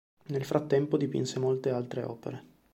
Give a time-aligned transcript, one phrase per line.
[0.29, 2.43] Nel frattempo dipinse molte altre opere.